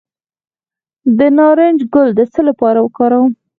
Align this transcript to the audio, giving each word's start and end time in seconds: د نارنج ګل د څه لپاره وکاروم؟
د 1.17 1.19
نارنج 1.37 1.79
ګل 1.93 2.09
د 2.15 2.21
څه 2.33 2.41
لپاره 2.49 2.79
وکاروم؟ 2.81 3.31